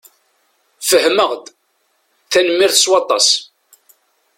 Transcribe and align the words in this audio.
Fehmeɣ-d. 0.87 1.45
Tanemmirt 2.31 2.75
s 2.83 2.85
waṭas. 2.91 3.27